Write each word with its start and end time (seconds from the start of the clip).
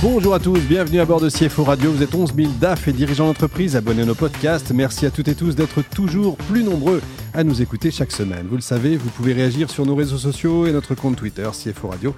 Bonjour 0.00 0.32
à 0.32 0.38
tous, 0.38 0.60
bienvenue 0.60 1.00
à 1.00 1.04
bord 1.04 1.20
de 1.20 1.28
CFO 1.28 1.64
Radio. 1.64 1.90
Vous 1.90 2.04
êtes 2.04 2.14
11 2.14 2.32
000 2.32 2.52
DAF 2.60 2.86
et 2.86 2.92
dirigeants 2.92 3.26
d'entreprise 3.26 3.74
abonnés 3.74 4.02
à 4.02 4.04
nos 4.04 4.14
podcasts. 4.14 4.70
Merci 4.70 5.06
à 5.06 5.10
toutes 5.10 5.26
et 5.26 5.34
tous 5.34 5.56
d'être 5.56 5.82
toujours 5.82 6.36
plus 6.36 6.62
nombreux 6.62 7.02
à 7.34 7.42
nous 7.42 7.62
écouter 7.62 7.90
chaque 7.90 8.12
semaine. 8.12 8.46
Vous 8.48 8.54
le 8.54 8.62
savez, 8.62 8.96
vous 8.96 9.10
pouvez 9.10 9.32
réagir 9.32 9.68
sur 9.70 9.84
nos 9.84 9.96
réseaux 9.96 10.16
sociaux 10.16 10.68
et 10.68 10.72
notre 10.72 10.94
compte 10.94 11.16
Twitter 11.16 11.48
CFO 11.52 11.88
Radio 11.88 12.14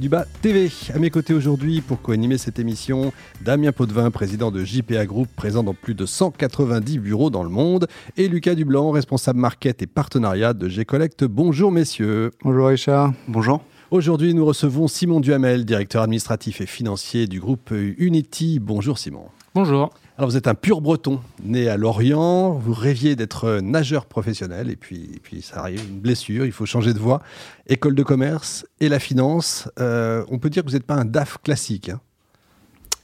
du 0.00 0.08
bas 0.08 0.26
TV. 0.42 0.70
À 0.92 0.98
mes 0.98 1.08
côtés 1.08 1.32
aujourd'hui 1.32 1.80
pour 1.80 2.02
co-animer 2.02 2.36
cette 2.36 2.58
émission, 2.58 3.12
Damien 3.40 3.72
Potvin, 3.72 4.10
président 4.10 4.50
de 4.50 4.62
JPA 4.62 5.06
Group, 5.06 5.28
présent 5.34 5.62
dans 5.62 5.72
plus 5.72 5.94
de 5.94 6.04
190 6.04 6.98
bureaux 6.98 7.30
dans 7.30 7.44
le 7.44 7.48
monde, 7.48 7.86
et 8.16 8.28
Lucas 8.28 8.56
Dublanc, 8.56 8.90
responsable 8.90 9.38
market 9.38 9.80
et 9.82 9.86
partenariat 9.86 10.52
de 10.52 10.68
G-Collect. 10.68 11.24
Bonjour 11.24 11.70
messieurs. 11.70 12.32
Bonjour 12.42 12.66
Richard. 12.68 13.12
Bonjour. 13.28 13.62
Aujourd'hui, 13.90 14.34
nous 14.34 14.44
recevons 14.44 14.86
Simon 14.86 15.18
Duhamel, 15.18 15.64
directeur 15.64 16.02
administratif 16.02 16.60
et 16.60 16.66
financier 16.66 17.26
du 17.26 17.40
groupe 17.40 17.72
Unity. 17.72 18.60
Bonjour 18.60 18.98
Simon. 18.98 19.24
Bonjour. 19.52 19.90
Alors 20.16 20.30
vous 20.30 20.36
êtes 20.36 20.46
un 20.46 20.54
pur 20.54 20.80
breton, 20.80 21.18
né 21.42 21.68
à 21.68 21.76
Lorient, 21.76 22.52
vous 22.52 22.72
rêviez 22.72 23.16
d'être 23.16 23.58
nageur 23.60 24.06
professionnel 24.06 24.70
et 24.70 24.76
puis, 24.76 25.18
puis 25.24 25.42
ça 25.42 25.58
arrive, 25.58 25.82
une 25.88 25.98
blessure, 25.98 26.46
il 26.46 26.52
faut 26.52 26.66
changer 26.66 26.94
de 26.94 27.00
voie. 27.00 27.20
École 27.66 27.96
de 27.96 28.04
commerce 28.04 28.64
et 28.78 28.88
la 28.88 29.00
finance, 29.00 29.68
euh, 29.80 30.24
on 30.28 30.38
peut 30.38 30.50
dire 30.50 30.62
que 30.62 30.68
vous 30.68 30.74
n'êtes 30.74 30.86
pas 30.86 30.94
un 30.94 31.04
DAF 31.04 31.38
classique. 31.42 31.88
Hein. 31.88 32.00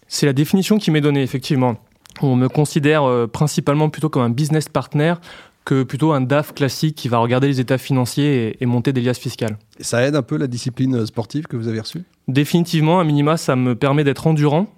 C'est 0.06 0.26
la 0.26 0.32
définition 0.32 0.78
qui 0.78 0.92
m'est 0.92 1.00
donnée, 1.00 1.22
effectivement. 1.22 1.78
On 2.22 2.36
me 2.36 2.48
considère 2.48 3.02
euh, 3.02 3.26
principalement 3.26 3.90
plutôt 3.90 4.08
comme 4.08 4.22
un 4.22 4.30
business 4.30 4.68
partner 4.68 5.14
que 5.66 5.82
plutôt 5.82 6.12
un 6.12 6.22
DAF 6.22 6.54
classique 6.54 6.94
qui 6.94 7.08
va 7.08 7.18
regarder 7.18 7.48
les 7.48 7.60
états 7.60 7.76
financiers 7.76 8.56
et, 8.58 8.66
monter 8.66 8.94
des 8.94 9.02
liasses 9.02 9.18
fiscales. 9.18 9.58
ça 9.80 10.02
aide 10.02 10.16
un 10.16 10.22
peu 10.22 10.38
la 10.38 10.46
discipline 10.46 11.04
sportive 11.04 11.46
que 11.46 11.56
vous 11.56 11.68
avez 11.68 11.80
reçue? 11.80 12.04
Définitivement, 12.28 13.00
à 13.00 13.04
minima, 13.04 13.36
ça 13.36 13.56
me 13.56 13.74
permet 13.74 14.04
d'être 14.04 14.26
endurant 14.26 14.68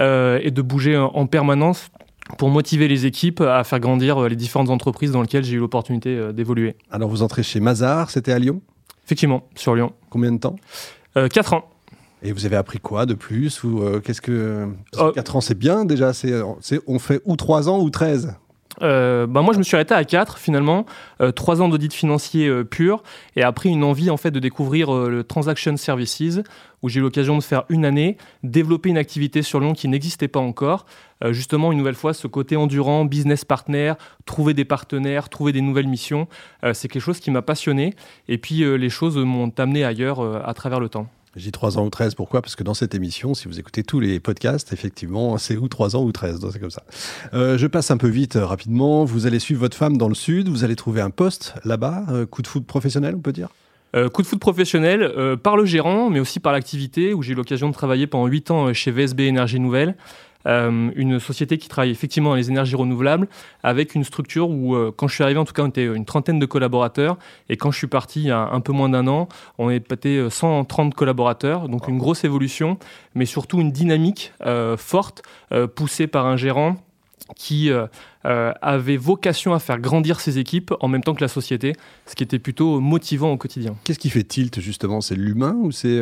euh, 0.00 0.40
et 0.42 0.50
de 0.50 0.62
bouger 0.62 0.96
en 0.96 1.26
permanence 1.26 1.90
pour 2.36 2.50
motiver 2.50 2.88
les 2.88 3.06
équipes 3.06 3.40
à 3.40 3.64
faire 3.64 3.80
grandir 3.80 4.18
euh, 4.18 4.28
les 4.28 4.36
différentes 4.36 4.70
entreprises 4.70 5.12
dans 5.12 5.22
lesquelles 5.22 5.44
j'ai 5.44 5.56
eu 5.56 5.60
l'opportunité 5.60 6.16
euh, 6.16 6.32
d'évoluer. 6.32 6.76
Alors 6.90 7.08
vous 7.08 7.22
entrez 7.22 7.42
chez 7.42 7.60
Mazar, 7.60 8.10
c'était 8.10 8.32
à 8.32 8.38
Lyon? 8.38 8.60
Effectivement, 9.04 9.48
sur 9.54 9.74
Lyon. 9.74 9.92
Combien 10.10 10.32
de 10.32 10.38
temps? 10.38 10.56
Euh, 11.16 11.28
4 11.28 11.54
ans. 11.54 11.70
Et 12.22 12.32
vous 12.32 12.44
avez 12.44 12.56
appris 12.56 12.80
quoi 12.80 13.06
de 13.06 13.14
plus? 13.14 13.62
Ou 13.64 13.80
qu'est-ce 14.04 14.20
que 14.20 14.68
4 15.14 15.36
ans 15.36 15.40
c'est 15.40 15.56
bien 15.56 15.84
déjà 15.84 16.12
c'est 16.12 16.32
on 16.86 16.98
fait 16.98 17.20
ou 17.24 17.36
3 17.36 17.68
ans 17.68 17.78
ou 17.78 17.90
13 17.90 18.34
euh, 18.82 19.26
bah 19.26 19.42
moi, 19.42 19.52
je 19.52 19.58
me 19.58 19.62
suis 19.62 19.74
arrêté 19.74 19.94
à 19.94 20.04
4 20.04 20.38
finalement, 20.38 20.86
euh, 21.20 21.32
3 21.32 21.62
ans 21.62 21.68
d'audit 21.68 21.92
financier 21.92 22.48
euh, 22.48 22.64
pur, 22.64 23.02
et 23.36 23.42
après 23.42 23.68
une 23.68 23.84
envie 23.84 24.10
en 24.10 24.16
fait 24.16 24.30
de 24.30 24.38
découvrir 24.38 24.94
euh, 24.94 25.08
le 25.08 25.24
Transaction 25.24 25.76
Services, 25.76 26.40
où 26.82 26.88
j'ai 26.88 27.00
eu 27.00 27.02
l'occasion 27.02 27.36
de 27.36 27.42
faire 27.42 27.64
une 27.68 27.84
année, 27.84 28.16
développer 28.42 28.88
une 28.88 28.98
activité 28.98 29.42
sur 29.42 29.60
Lyon 29.60 29.72
qui 29.72 29.88
n'existait 29.88 30.28
pas 30.28 30.40
encore. 30.40 30.86
Euh, 31.24 31.32
justement, 31.32 31.72
une 31.72 31.78
nouvelle 31.78 31.94
fois, 31.94 32.14
ce 32.14 32.26
côté 32.26 32.56
endurant, 32.56 33.04
business 33.04 33.44
partner, 33.44 33.94
trouver 34.26 34.54
des 34.54 34.64
partenaires, 34.64 35.28
trouver 35.28 35.52
des 35.52 35.60
nouvelles 35.60 35.88
missions, 35.88 36.28
c'est 36.72 36.88
quelque 36.88 37.02
chose 37.02 37.20
qui 37.20 37.30
m'a 37.30 37.42
passionné. 37.42 37.94
Et 38.28 38.38
puis 38.38 38.58
les 38.78 38.90
choses 38.90 39.16
m'ont 39.16 39.52
amené 39.58 39.84
ailleurs 39.84 40.20
à 40.46 40.54
travers 40.54 40.80
le 40.80 40.88
temps. 40.88 41.08
J'ai 41.36 41.50
3 41.50 41.78
ans 41.78 41.84
ou 41.84 41.90
13, 41.90 42.14
pourquoi? 42.14 42.42
Parce 42.42 42.56
que 42.56 42.62
dans 42.62 42.74
cette 42.74 42.94
émission, 42.94 43.34
si 43.34 43.48
vous 43.48 43.58
écoutez 43.58 43.84
tous 43.84 44.00
les 44.00 44.18
podcasts, 44.18 44.72
effectivement, 44.72 45.36
c'est 45.38 45.56
ou 45.56 45.68
3 45.68 45.96
ans 45.96 46.02
ou 46.02 46.12
13, 46.12 46.40
c'est 46.52 46.58
comme 46.58 46.70
ça. 46.70 46.82
Euh, 47.34 47.58
je 47.58 47.66
passe 47.66 47.90
un 47.90 47.96
peu 47.96 48.08
vite, 48.08 48.36
euh, 48.36 48.46
rapidement. 48.46 49.04
Vous 49.04 49.26
allez 49.26 49.38
suivre 49.38 49.60
votre 49.60 49.76
femme 49.76 49.98
dans 49.98 50.08
le 50.08 50.14
sud, 50.14 50.48
vous 50.48 50.64
allez 50.64 50.76
trouver 50.76 51.00
un 51.00 51.10
poste 51.10 51.54
là-bas, 51.64 52.04
euh, 52.10 52.26
coup 52.26 52.42
de 52.42 52.46
foot 52.46 52.66
professionnel, 52.66 53.14
on 53.16 53.20
peut 53.20 53.32
dire? 53.32 53.48
Coup 54.12 54.20
de 54.20 54.26
foot 54.26 54.38
professionnel 54.38 55.38
par 55.42 55.56
le 55.56 55.64
gérant, 55.64 56.10
mais 56.10 56.20
aussi 56.20 56.40
par 56.40 56.52
l'activité, 56.52 57.14
où 57.14 57.22
j'ai 57.22 57.32
eu 57.32 57.34
l'occasion 57.34 57.68
de 57.68 57.72
travailler 57.72 58.06
pendant 58.06 58.26
8 58.26 58.50
ans 58.50 58.72
chez 58.74 58.90
VSB 58.90 59.20
Énergie 59.20 59.58
Nouvelle. 59.58 59.96
Euh, 60.46 60.90
une 60.94 61.18
société 61.18 61.58
qui 61.58 61.68
travaille 61.68 61.90
effectivement 61.90 62.30
dans 62.30 62.36
les 62.36 62.48
énergies 62.48 62.76
renouvelables, 62.76 63.28
avec 63.62 63.94
une 63.94 64.04
structure 64.04 64.48
où, 64.48 64.74
euh, 64.74 64.92
quand 64.96 65.08
je 65.08 65.14
suis 65.14 65.24
arrivé, 65.24 65.38
en 65.38 65.44
tout 65.44 65.52
cas, 65.52 65.62
on 65.62 65.68
était 65.68 65.84
une 65.84 66.04
trentaine 66.04 66.38
de 66.38 66.46
collaborateurs, 66.46 67.18
et 67.48 67.56
quand 67.56 67.70
je 67.70 67.78
suis 67.78 67.86
parti 67.86 68.20
il 68.20 68.26
y 68.28 68.30
a 68.30 68.48
un 68.50 68.60
peu 68.60 68.72
moins 68.72 68.88
d'un 68.88 69.06
an, 69.08 69.28
on 69.58 69.68
est 69.70 69.80
passé 69.80 70.28
130 70.30 70.94
collaborateurs, 70.94 71.68
donc 71.68 71.88
une 71.88 71.98
grosse 71.98 72.24
évolution, 72.24 72.78
mais 73.14 73.26
surtout 73.26 73.60
une 73.60 73.72
dynamique 73.72 74.32
euh, 74.46 74.76
forte, 74.76 75.22
poussée 75.74 76.06
par 76.06 76.26
un 76.26 76.36
gérant 76.36 76.76
qui 77.34 77.70
avait 78.22 78.96
vocation 78.96 79.54
à 79.54 79.58
faire 79.58 79.78
grandir 79.78 80.20
ses 80.20 80.38
équipes 80.38 80.72
en 80.80 80.88
même 80.88 81.02
temps 81.02 81.14
que 81.14 81.20
la 81.20 81.28
société, 81.28 81.74
ce 82.06 82.14
qui 82.14 82.22
était 82.22 82.38
plutôt 82.38 82.80
motivant 82.80 83.32
au 83.32 83.36
quotidien. 83.36 83.74
Qu'est-ce 83.84 83.98
qui 83.98 84.10
fait 84.10 84.24
tilt 84.24 84.60
justement? 84.60 85.00
C'est 85.00 85.16
l'humain 85.16 85.56
ou 85.58 85.72
c'est 85.72 86.00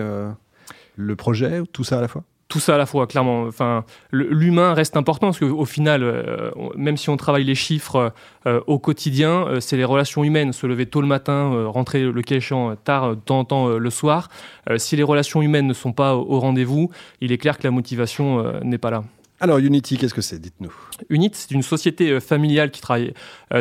le 0.97 1.17
projet 1.17 1.61
ou 1.61 1.67
tout 1.67 1.85
ça 1.85 1.99
à 1.99 2.01
la 2.01 2.09
fois? 2.09 2.25
Tout 2.49 2.61
ça 2.61 2.77
à 2.77 2.79
la 2.79 2.87
fois, 2.87 3.07
clairement. 3.07 3.43
Enfin, 3.43 3.85
l'humain 4.13 4.73
reste 4.73 4.97
important 4.97 5.29
parce 5.29 5.41
qu'au 5.41 5.65
final, 5.65 6.03
euh, 6.03 6.51
même 6.77 6.97
si 6.97 7.11
on 7.11 7.17
travaille 7.17 7.45
les 7.45 7.57
chiffres 7.57 8.13
euh, 8.47 8.61
au 8.67 8.79
quotidien, 8.79 9.47
euh, 9.47 9.61
c'est 9.61 9.77
les 9.77 9.85
relations 9.85 10.23
humaines. 10.23 10.53
Se 10.53 10.67
lever 10.67 10.87
tôt 10.87 11.01
le 11.01 11.09
matin, 11.09 11.67
rentrer 11.67 12.03
le 12.05 12.23
cas 12.23 12.37
tard, 12.85 13.17
de 13.17 13.21
temps 13.21 13.41
en 13.41 13.45
temps 13.45 13.69
le 13.69 13.91
soir. 13.91 14.29
si 14.77 14.95
les 14.97 15.03
relations 15.03 15.43
humaines 15.43 15.67
ne 15.67 15.73
sont 15.73 15.93
pas 15.93 16.15
au, 16.15 16.39
rendez-vous, 16.39 16.91
il 17.21 17.33
est 17.33 17.39
clair 17.39 17.59
que 17.59 17.65
la 17.65 17.71
motivation 17.71 18.61
n'est 18.63 18.79
pas 18.79 18.91
là. 18.91 19.05
Alors 19.41 19.59
Unity, 19.59 19.97
qu'est-ce 19.97 20.15
que 20.15 20.21
c'est? 20.21 20.39
Dites-nous. 20.39 20.73
Unity, 21.09 21.39
c'est 21.39 21.51
une 21.53 21.63
société 21.63 22.21
familiale 22.21 22.71
qui 22.71 22.81
travaille 22.81 23.15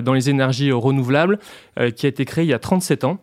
dans 0.04 0.14
les 0.14 0.30
énergies 0.30 0.72
renouvelables, 0.72 1.40
qui 1.96 2.06
a 2.06 2.10
été 2.10 2.26
créée 2.26 2.44
il 2.44 2.50
y 2.50 2.54
a 2.54 2.60
37 2.60 3.04
ans, 3.06 3.20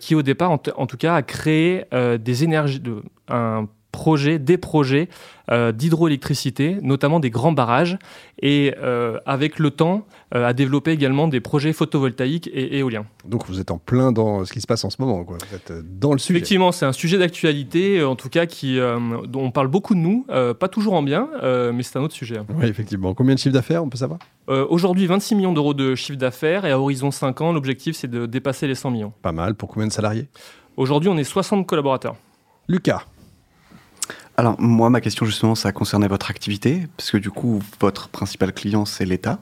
qui 0.00 0.14
au 0.14 0.22
départ, 0.22 0.50
en, 0.50 0.58
tout 0.58 0.96
cas, 0.96 1.14
a 1.14 1.22
créé 1.22 1.84
des 1.92 2.44
énergies, 2.44 2.80
de, 2.80 3.02
un 3.28 3.66
projets, 3.94 4.40
des 4.40 4.58
projets 4.58 5.08
euh, 5.50 5.72
d'hydroélectricité, 5.72 6.78
notamment 6.82 7.20
des 7.20 7.30
grands 7.30 7.52
barrages, 7.52 7.96
et 8.42 8.74
euh, 8.82 9.18
avec 9.24 9.60
le 9.60 9.70
temps, 9.70 10.04
euh, 10.34 10.44
à 10.44 10.52
développer 10.52 10.90
également 10.90 11.28
des 11.28 11.40
projets 11.40 11.72
photovoltaïques 11.72 12.50
et 12.52 12.78
éoliens. 12.78 13.06
Donc 13.24 13.46
vous 13.46 13.60
êtes 13.60 13.70
en 13.70 13.78
plein 13.78 14.10
dans 14.10 14.44
ce 14.44 14.52
qui 14.52 14.60
se 14.60 14.66
passe 14.66 14.84
en 14.84 14.90
ce 14.90 14.96
moment, 15.00 15.22
quoi. 15.22 15.38
vous 15.48 15.54
êtes 15.54 15.72
dans 16.00 16.12
le 16.12 16.18
sujet. 16.18 16.38
Effectivement, 16.38 16.72
c'est 16.72 16.86
un 16.86 16.92
sujet 16.92 17.18
d'actualité, 17.18 18.02
en 18.02 18.16
tout 18.16 18.30
cas, 18.30 18.46
qui, 18.46 18.78
dont 18.78 19.40
on 19.40 19.50
parle 19.50 19.68
beaucoup 19.68 19.94
de 19.94 20.00
nous, 20.00 20.26
pas 20.58 20.68
toujours 20.68 20.94
en 20.94 21.02
bien, 21.02 21.28
mais 21.72 21.82
c'est 21.82 21.98
un 21.98 22.02
autre 22.02 22.14
sujet. 22.14 22.40
Oui, 22.56 22.66
effectivement. 22.66 23.14
Combien 23.14 23.34
de 23.34 23.38
chiffre 23.38 23.54
d'affaires, 23.54 23.84
on 23.84 23.88
peut 23.88 23.98
savoir? 23.98 24.18
Aujourd'hui, 24.48 25.06
26 25.06 25.36
millions 25.36 25.52
d'euros 25.52 25.74
de 25.74 25.94
chiffre 25.94 26.18
d'affaires, 26.18 26.64
et 26.64 26.72
à 26.72 26.80
horizon 26.80 27.10
5 27.10 27.40
ans, 27.42 27.52
l'objectif, 27.52 27.96
c'est 27.96 28.10
de 28.10 28.26
dépasser 28.26 28.66
les 28.66 28.74
100 28.74 28.90
millions. 28.90 29.12
Pas 29.22 29.32
mal. 29.32 29.54
Pour 29.54 29.68
combien 29.68 29.86
de 29.86 29.92
salariés? 29.92 30.28
Aujourd'hui, 30.76 31.10
on 31.10 31.16
est 31.16 31.24
60 31.24 31.66
collaborateurs. 31.66 32.16
Lucas 32.66 33.04
alors, 34.36 34.60
moi, 34.60 34.90
ma 34.90 35.00
question, 35.00 35.26
justement, 35.26 35.54
ça 35.54 35.70
concernait 35.70 36.08
votre 36.08 36.28
activité, 36.28 36.88
parce 36.96 37.10
que 37.12 37.18
du 37.18 37.30
coup, 37.30 37.62
votre 37.80 38.08
principal 38.08 38.52
client, 38.52 38.84
c'est 38.84 39.04
l'État. 39.04 39.38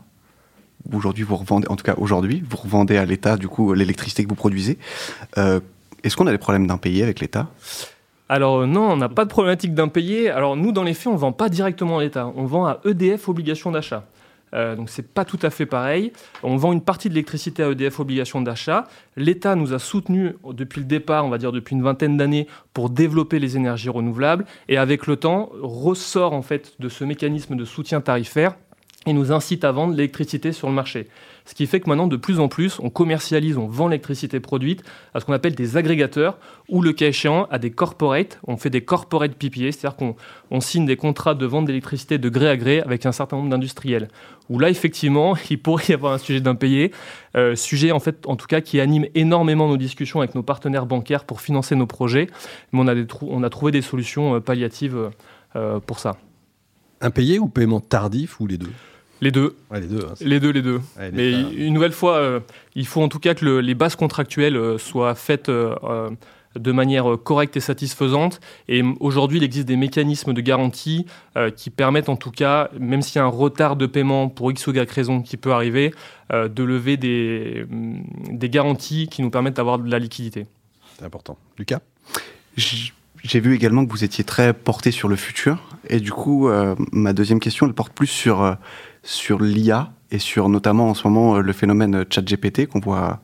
Aujourd'hui, 0.93 1.25
vous 1.25 1.37
revendez, 1.37 1.67
en 1.69 1.77
tout 1.77 1.85
cas 1.85 1.95
aujourd'hui, 1.97 2.45
vous 2.49 2.59
revendez 2.59 2.99
à 2.99 3.07
l'État, 3.07 3.37
du 3.37 3.49
coup, 3.49 3.73
l'électricité 3.73 4.25
que 4.25 4.29
vous 4.29 4.35
produisez. 4.35 4.79
Euh, 5.39 5.61
est-ce 6.03 6.17
qu'on 6.17 6.27
a 6.27 6.31
des 6.31 6.39
problèmes 6.39 6.67
d'impayés 6.67 7.03
avec 7.05 7.21
l'État? 7.21 7.49
Alors 8.29 8.61
euh, 8.61 8.67
non, 8.67 8.91
on 8.91 8.97
n'a 8.97 9.09
pas 9.09 9.25
de 9.25 9.31
problématique 9.31 9.75
d'impayé. 9.75 10.31
Alors 10.31 10.57
nous, 10.57 10.73
dans 10.73 10.83
les 10.83 10.95
faits, 10.95 11.09
on 11.09 11.13
ne 11.13 11.19
vend 11.19 11.33
pas 11.33 11.49
directement 11.49 11.99
à 11.99 12.03
l'État. 12.03 12.33
On 12.35 12.47
vend 12.47 12.67
à 12.67 12.81
EDF 12.85 13.29
obligation 13.29 13.71
d'achat. 13.71 14.05
Euh, 14.55 14.77
donc 14.77 14.91
c'est 14.91 15.07
pas 15.07 15.25
tout 15.25 15.39
à 15.43 15.51
fait 15.51 15.67
pareil. 15.67 16.13
On 16.43 16.57
vend 16.57 16.73
une 16.73 16.83
partie 16.83 17.09
de 17.09 17.15
l'électricité 17.15 17.63
à 17.63 17.71
EDF 17.71 18.01
obligation 18.01 18.41
d'achat. 18.41 18.87
L'État 19.17 19.55
nous 19.55 19.73
a 19.73 19.79
soutenus 19.79 20.35
depuis 20.53 20.81
le 20.81 20.87
départ, 20.87 21.25
on 21.25 21.29
va 21.29 21.39
dire 21.39 21.53
depuis 21.53 21.75
une 21.75 21.83
vingtaine 21.83 22.17
d'années, 22.17 22.47
pour 22.75 22.91
développer 22.91 23.39
les 23.39 23.57
énergies 23.57 23.89
renouvelables. 23.89 24.45
Et 24.69 24.77
avec 24.77 25.07
le 25.07 25.17
temps, 25.17 25.51
ressort 25.61 26.33
en 26.33 26.43
fait 26.43 26.75
de 26.79 26.89
ce 26.89 27.05
mécanisme 27.05 27.57
de 27.57 27.65
soutien 27.65 28.01
tarifaire 28.01 28.57
et 29.07 29.13
nous 29.13 29.33
incite 29.33 29.65
à 29.65 29.73
vendre 29.73 29.95
l'électricité 29.95 30.53
sur 30.53 30.69
le 30.69 30.75
marché. 30.75 31.09
Ce 31.45 31.55
qui 31.55 31.67
fait 31.67 31.81
que 31.81 31.89
maintenant, 31.89 32.07
de 32.07 32.17
plus 32.17 32.39
en 32.39 32.49
plus, 32.49 32.79
on 32.79 32.89
commercialise, 32.89 33.59
on 33.59 33.67
vend 33.67 33.89
l'électricité 33.89 34.39
produite 34.39 34.85
à 35.13 35.21
ce 35.21 35.25
qu'on 35.25 35.33
appelle 35.33 35.55
des 35.55 35.77
agrégateurs, 35.77 36.39
ou 36.69 36.83
le 36.83 36.93
cas 36.93 37.09
échéant, 37.09 37.47
à 37.51 37.59
des 37.59 37.71
corporates. 37.73 38.39
On 38.47 38.57
fait 38.57 38.71
des 38.71 38.83
corporate 38.83 39.35
PPA, 39.35 39.73
c'est-à-dire 39.73 39.97
qu'on 39.97 40.61
signe 40.61 40.87
des 40.87 40.97
contrats 40.97 41.35
de 41.35 41.45
vente 41.45 41.65
d'électricité 41.65 42.19
de 42.19 42.29
gré 42.29 42.49
à 42.49 42.57
gré 42.57 42.81
avec 42.81 43.07
un 43.07 43.13
certain 43.13 43.37
nombre 43.37 43.51
d'industriels. 43.51 44.09
Où 44.51 44.59
là, 44.59 44.71
effectivement, 44.71 45.35
il 45.51 45.61
pourrait 45.61 45.85
y 45.89 45.93
avoir 45.93 46.13
un 46.13 46.19
sujet 46.19 46.41
d'impayé, 46.41 46.93
euh, 47.37 47.57
sujet 47.57 47.91
en 47.91 48.01
fait, 48.01 48.27
en 48.27 48.37
tout 48.37 48.47
cas, 48.47 48.61
qui 48.61 48.79
anime 48.81 49.07
énormément 49.15 49.69
nos 49.69 49.77
discussions 49.77 50.21
avec 50.21 50.37
nos 50.37 50.43
partenaires 50.43 50.87
bancaires 50.87 51.25
pour 51.25 51.41
financer 51.41 51.75
nos 51.75 51.87
projets. 51.87 52.29
Mais 52.73 52.81
on 52.81 52.87
a, 52.87 52.95
on 53.23 53.43
a 53.43 53.51
trouvé 53.51 53.73
des 53.73 53.83
solutions 53.83 54.37
euh, 54.37 54.41
palliatives 54.41 55.11
euh, 55.57 55.81
pour 55.81 55.99
ça. 55.99 56.17
Impayé 57.01 57.41
ou 57.41 57.49
paiement 57.49 57.81
tardif 57.81 58.39
ou 58.39 58.47
les 58.47 58.59
deux? 58.59 58.71
Les 59.23 59.31
deux. 59.31 59.55
les 59.73 59.81
deux. 59.87 60.05
Hein, 60.05 60.15
les 60.21 60.41
deux, 60.41 60.51
les 60.51 60.63
deux. 60.63 60.81
Mais 61.13 61.31
une 61.31 61.73
nouvelle 61.73 61.93
fois, 61.93 62.17
euh, 62.17 62.41
il 62.75 62.87
faut 62.87 63.01
en 63.01 63.09
tout 63.09 63.21
cas 63.21 63.35
que 63.35 63.47
les 63.47 63.75
bases 63.75 63.95
contractuelles 63.95 64.57
euh, 64.57 64.79
soient 64.79 65.15
faites 65.15 65.49
euh, 65.49 66.11
de 66.57 66.73
manière 66.73 67.17
correcte 67.23 67.57
et 67.57 67.61
satisfaisante. 67.61 68.41
Et 68.69 68.83
aujourd'hui, 68.99 69.39
il 69.39 69.45
existe 69.45 69.69
des 69.69 69.77
mécanismes 69.77 70.35
de 70.35 70.41
garantie 70.41 71.07
qui 71.57 71.71
permettent 71.71 72.11
en 72.11 72.17
tout 72.17 72.31
cas, 72.33 72.69
même 72.79 73.01
s'il 73.01 73.17
y 73.17 73.19
a 73.21 73.25
un 73.25 73.29
retard 73.29 73.77
de 73.77 73.87
paiement 73.87 74.29
pour 74.29 74.51
X 74.51 74.67
ou 74.67 74.73
Y 74.73 74.91
raison 74.91 75.23
qui 75.23 75.39
peut 75.39 75.53
arriver, 75.53 75.95
de 76.31 76.63
lever 76.63 76.99
des, 76.99 77.65
des 78.29 78.51
garanties 78.51 79.09
qui 79.09 79.23
nous 79.23 79.31
permettent 79.31 79.57
d'avoir 79.57 79.79
de 79.79 79.91
la 79.91 79.99
liquidité. 79.99 80.47
C'est 80.99 81.07
important. 81.07 81.39
Lucas? 81.57 81.81
J'ai 83.25 83.39
vu 83.41 83.55
également 83.55 83.87
que 83.87 83.91
vous 83.91 84.05
étiez 84.05 84.25
très 84.25 84.53
porté 84.53 84.91
sur 84.91 85.09
le 85.09 85.17
futur. 85.17 85.59
Et 85.89 86.01
du 86.01 86.11
coup, 86.11 86.49
euh, 86.49 86.75
ma 86.91 87.13
deuxième 87.13 87.39
question, 87.39 87.67
elle 87.67 87.73
porte 87.73 87.93
plus 87.93 88.09
sur, 88.09 88.43
euh, 88.43 88.55
sur 89.03 89.41
l'IA 89.41 89.93
et 90.11 90.19
sur 90.19 90.49
notamment 90.49 90.89
en 90.91 90.95
ce 90.95 91.07
moment 91.07 91.37
euh, 91.37 91.41
le 91.41 91.53
phénomène 91.53 92.05
ChatGPT 92.09 92.67
qu'on 92.67 92.81
voit 92.81 93.21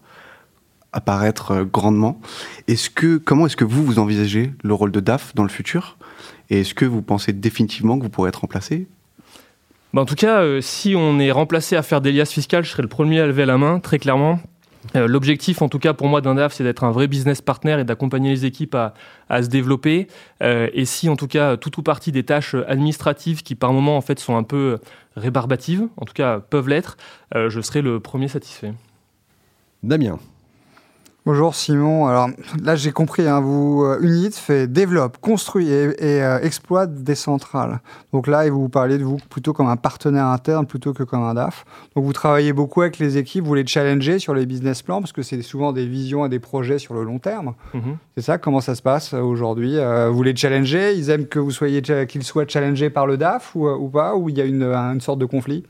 apparaître 0.93 1.63
grandement. 1.63 2.21
Est-ce 2.67 2.91
que, 2.91 3.19
comment 3.19 3.47
est-ce 3.47 3.57
que 3.57 3.65
vous, 3.65 3.85
vous 3.85 3.99
envisagez 3.99 4.53
le 4.63 4.75
rôle 4.75 4.91
de 4.91 5.01
DAF 5.01 5.35
dans 5.35 5.43
le 5.43 5.49
futur? 5.49 5.99
Et 6.51 6.61
est-ce 6.61 6.75
que 6.75 6.85
vous 6.85 7.03
pensez 7.03 7.33
définitivement 7.33 7.99
que 7.99 8.05
vous 8.05 8.09
pourrez 8.09 8.31
être 8.31 8.41
remplacé? 8.41 8.87
Bah, 9.93 10.01
En 10.01 10.07
tout 10.07 10.15
cas, 10.15 10.43
si 10.63 10.95
on 10.97 11.21
est 11.21 11.31
remplacé 11.31 11.77
à 11.77 11.83
faire 11.83 12.01
des 12.01 12.11
liasses 12.11 12.33
fiscales, 12.33 12.65
je 12.65 12.71
serai 12.71 12.83
le 12.83 12.89
premier 12.89 13.21
à 13.21 13.27
lever 13.27 13.45
la 13.45 13.59
main, 13.59 13.81
très 13.81 13.99
clairement. 13.99 14.41
Euh, 14.96 15.06
l'objectif, 15.06 15.62
en 15.62 15.69
tout 15.69 15.79
cas 15.79 15.93
pour 15.93 16.08
moi 16.08 16.20
d'un 16.20 16.35
DAF, 16.35 16.55
c'est 16.55 16.64
d'être 16.64 16.85
un 16.85 16.90
vrai 16.90 17.06
business 17.06 17.40
partner 17.40 17.79
et 17.81 17.85
d'accompagner 17.85 18.31
les 18.31 18.44
équipes 18.44 18.75
à, 18.75 19.43
se 19.43 19.49
développer. 19.49 20.08
Euh, 20.43 20.69
et 20.73 20.85
si, 20.85 21.08
en 21.08 21.17
tout 21.17 21.29
cas, 21.29 21.56
tout 21.56 21.79
ou 21.79 21.82
partie 21.82 22.12
des 22.12 22.25
tâches 22.25 22.55
administratives 22.67 23.43
qui, 23.43 23.55
par 23.55 23.73
moment, 23.73 23.96
en 23.96 24.00
fait, 24.00 24.19
sont 24.19 24.37
un 24.37 24.43
peu 24.43 24.79
rébarbatives, 25.17 25.88
en 25.96 26.05
tout 26.05 26.14
cas 26.14 26.40
peuvent 26.40 26.69
l'être, 26.69 26.96
euh, 27.35 27.50
je 27.50 27.61
serai 27.61 27.82
le 27.82 28.00
premier 28.00 28.29
satisfait. 28.29 28.73
Damien. 29.82 30.19
Bonjour 31.29 31.55
Simon. 31.55 32.07
Alors 32.07 32.31
là, 32.63 32.75
j'ai 32.75 32.91
compris, 32.91 33.29
hein, 33.29 33.43
vous, 33.43 33.85
euh, 33.85 34.01
Unit 34.01 34.31
fait 34.33 34.67
développe, 34.67 35.19
construit 35.19 35.69
et, 35.69 35.93
euh, 36.01 36.41
exploite 36.41 37.03
des 37.03 37.15
centrales. 37.15 37.81
Donc 38.15 38.29
là, 38.29 38.49
vous 38.49 38.71
parlez 38.71 38.97
de 38.97 39.05
vous 39.05 39.19
plutôt 39.29 39.53
comme 39.53 39.69
un 39.69 39.77
partenaire 39.77 40.25
interne 40.25 40.65
plutôt 40.65 40.95
que 40.95 41.03
comme 41.03 41.23
un 41.23 41.35
DAF. 41.35 41.67
Donc 41.95 42.07
vous 42.07 42.15
travaillez 42.15 42.55
beaucoup 42.55 42.81
avec 42.81 42.99
les 42.99 43.19
équipes, 43.19 43.45
vous 43.45 43.53
les 43.53 43.67
challengez 43.67 44.19
sur 44.19 44.33
les 44.33 44.47
business 44.47 44.81
plans 44.81 45.01
parce 45.01 45.13
que 45.13 45.21
c'est 45.21 45.43
souvent 45.43 45.75
des 45.75 45.85
visions 45.85 46.25
et 46.25 46.31
des 46.31 46.39
projets 46.39 46.79
sur 46.79 46.95
le 46.95 47.05
long 47.05 47.19
terme. 47.19 47.53
Mhm. 47.75 47.99
C'est 48.17 48.25
ça? 48.25 48.39
Comment 48.39 48.63
ça 48.63 48.75
se 48.75 48.81
passe 48.81 49.13
euh, 49.13 49.21
aujourd'hui? 49.21 49.77
Vous 50.11 50.23
les 50.23 50.35
challengez? 50.35 50.95
Ils 50.95 51.11
aiment 51.11 51.27
que 51.27 51.39
vous 51.39 51.51
soyez 51.51 51.83
qu'ils 51.83 52.25
soient 52.25 52.49
challengés 52.49 52.89
par 52.89 53.07
le 53.07 53.19
DAF 53.19 53.55
ou, 53.55 53.91
pas? 53.91 54.17
Ou 54.17 54.31
il 54.31 54.39
y 54.39 54.41
a 54.41 54.47
une, 54.47 54.63
une 54.63 55.03
sorte 55.03 55.19
de 55.19 55.27
conflit? 55.27 55.63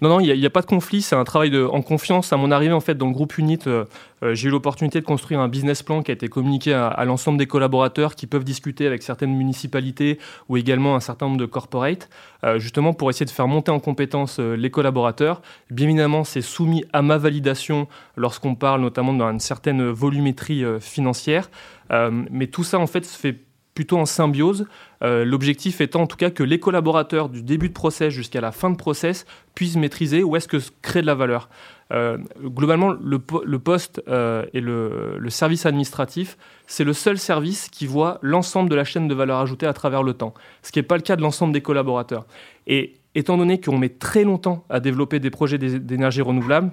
Non, 0.00 0.10
non, 0.10 0.20
il 0.20 0.38
n'y 0.38 0.46
a, 0.46 0.50
pas 0.50 0.60
de 0.60 0.66
conflit. 0.66 1.02
C'est 1.02 1.16
un 1.16 1.24
travail 1.24 1.56
en 1.56 1.82
confiance. 1.82 2.32
À 2.32 2.36
mon 2.36 2.52
arrivée, 2.52 2.72
en 2.72 2.80
fait, 2.80 2.94
dans 2.94 3.06
le 3.06 3.12
groupe 3.12 3.36
Unit, 3.36 3.58
euh, 3.66 3.84
euh, 4.22 4.34
j'ai 4.34 4.48
eu 4.48 4.50
l'opportunité 4.50 5.00
de 5.00 5.04
construire 5.04 5.40
un 5.40 5.48
business 5.48 5.82
plan 5.82 6.02
qui 6.02 6.12
a 6.12 6.14
été 6.14 6.28
communiqué 6.28 6.72
à, 6.72 7.04
l'ensemble 7.04 7.36
des 7.36 7.46
collaborateurs 7.46 8.14
qui 8.14 8.28
peuvent 8.28 8.44
discuter 8.44 8.86
avec 8.86 9.02
certaines 9.02 9.34
municipalités 9.34 10.18
ou 10.48 10.56
également 10.56 10.94
un 10.94 11.00
certain 11.00 11.26
nombre 11.26 11.38
de 11.38 11.46
corporates, 11.46 12.08
euh, 12.44 12.60
justement 12.60 12.92
pour 12.92 13.10
essayer 13.10 13.26
de 13.26 13.30
faire 13.30 13.48
monter 13.48 13.72
en 13.72 13.80
compétence 13.80 14.38
les 14.38 14.70
collaborateurs. 14.70 15.42
Bien 15.70 15.88
évidemment, 15.88 16.22
c'est 16.22 16.42
soumis 16.42 16.84
à 16.92 17.02
ma 17.02 17.18
validation 17.18 17.88
lorsqu'on 18.16 18.54
parle 18.54 18.80
notamment 18.80 19.12
d'une 19.12 19.40
certaine 19.40 19.88
volumétrie 19.90 20.64
financière. 20.80 21.50
mais 21.90 22.46
tout 22.46 22.64
ça, 22.64 22.78
en 22.78 22.86
fait, 22.86 23.04
se 23.04 23.18
fait 23.18 23.47
plutôt 23.78 23.98
en 23.98 24.06
symbiose. 24.06 24.66
Euh, 25.04 25.24
l'objectif 25.24 25.80
étant 25.80 26.02
en 26.02 26.08
tout 26.08 26.16
cas 26.16 26.30
que 26.30 26.42
les 26.42 26.58
collaborateurs 26.58 27.28
du 27.28 27.44
début 27.44 27.68
de 27.68 27.74
process 27.74 28.12
jusqu'à 28.12 28.40
la 28.40 28.50
fin 28.50 28.70
de 28.70 28.76
process 28.76 29.24
puissent 29.54 29.76
maîtriser 29.76 30.24
où 30.24 30.34
est-ce 30.34 30.48
que 30.48 30.58
se 30.58 30.72
crée 30.82 31.00
de 31.00 31.06
la 31.06 31.14
valeur. 31.14 31.48
Euh, 31.92 32.18
globalement, 32.42 32.90
le, 32.90 33.18
poste 33.20 34.02
euh, 34.08 34.44
et 34.52 34.60
le, 34.60 35.16
le, 35.16 35.30
service 35.30 35.64
administratif, 35.64 36.36
c'est 36.66 36.82
le 36.82 36.92
seul 36.92 37.18
service 37.18 37.68
qui 37.68 37.86
voit 37.86 38.18
l'ensemble 38.20 38.68
de 38.68 38.74
la 38.74 38.82
chaîne 38.82 39.06
de 39.06 39.14
valeur 39.14 39.38
ajoutée 39.38 39.66
à 39.66 39.72
travers 39.72 40.02
le 40.02 40.12
temps, 40.12 40.34
ce 40.62 40.72
qui 40.72 40.80
n'est 40.80 40.82
pas 40.82 40.96
le 40.96 41.02
cas 41.02 41.14
de 41.14 41.22
l'ensemble 41.22 41.52
des 41.52 41.62
collaborateurs. 41.62 42.26
Et 42.66 42.94
étant 43.14 43.36
donné 43.36 43.60
qu'on 43.60 43.78
met 43.78 43.90
très 43.90 44.24
longtemps 44.24 44.64
à 44.70 44.80
développer 44.80 45.20
des 45.20 45.30
projets 45.30 45.58
d'énergie 45.58 46.20
renouvelable, 46.20 46.72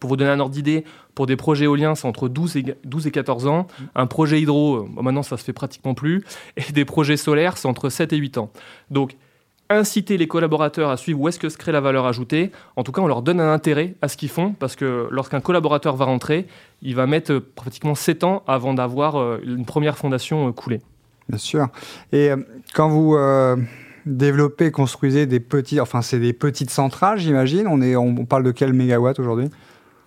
pour 0.00 0.10
vous 0.10 0.16
donner 0.16 0.30
un 0.30 0.40
ordre 0.40 0.54
d'idée, 0.54 0.84
pour 1.14 1.26
des 1.26 1.36
projets 1.36 1.64
éoliens, 1.64 1.94
c'est 1.94 2.06
entre 2.06 2.28
12 2.28 2.56
et, 2.56 2.64
12 2.84 3.06
et 3.06 3.10
14 3.10 3.46
ans. 3.46 3.66
Un 3.94 4.06
projet 4.06 4.40
hydro, 4.40 4.76
euh, 4.76 5.02
maintenant, 5.02 5.22
ça 5.22 5.36
se 5.36 5.44
fait 5.44 5.52
pratiquement 5.52 5.94
plus. 5.94 6.24
Et 6.56 6.72
des 6.72 6.84
projets 6.84 7.16
solaires, 7.16 7.56
c'est 7.56 7.68
entre 7.68 7.88
7 7.88 8.12
et 8.12 8.16
8 8.16 8.38
ans. 8.38 8.50
Donc, 8.90 9.16
inciter 9.70 10.16
les 10.16 10.28
collaborateurs 10.28 10.90
à 10.90 10.96
suivre 10.96 11.20
où 11.20 11.28
est-ce 11.28 11.38
que 11.38 11.48
se 11.48 11.58
crée 11.58 11.72
la 11.72 11.80
valeur 11.80 12.06
ajoutée. 12.06 12.52
En 12.76 12.84
tout 12.84 12.92
cas, 12.92 13.02
on 13.02 13.06
leur 13.06 13.20
donne 13.20 13.38
un 13.40 13.52
intérêt 13.52 13.96
à 14.00 14.08
ce 14.08 14.16
qu'ils 14.16 14.30
font 14.30 14.52
parce 14.52 14.76
que 14.76 15.08
lorsqu'un 15.10 15.40
collaborateur 15.40 15.94
va 15.94 16.06
rentrer, 16.06 16.46
il 16.80 16.94
va 16.94 17.06
mettre 17.06 17.32
euh, 17.32 17.46
pratiquement 17.54 17.94
7 17.94 18.24
ans 18.24 18.42
avant 18.46 18.72
d'avoir 18.72 19.16
euh, 19.16 19.40
une 19.44 19.66
première 19.66 19.98
fondation 19.98 20.50
coulée. 20.52 20.80
Bien 21.28 21.38
sûr. 21.38 21.68
Et 22.12 22.30
quand 22.72 22.88
vous 22.88 23.14
développez, 24.06 24.70
construisez 24.70 25.26
des 25.26 25.40
petits, 25.40 25.78
enfin 25.78 26.00
c'est 26.00 26.18
des 26.18 26.32
petites 26.32 26.70
centrales, 26.70 27.18
j'imagine. 27.18 27.66
On 27.66 27.82
on 27.82 28.24
parle 28.24 28.44
de 28.44 28.50
quel 28.50 28.72
mégawatt 28.72 29.18
aujourd'hui? 29.18 29.50